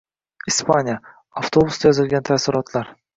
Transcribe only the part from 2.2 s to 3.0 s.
taassurotlar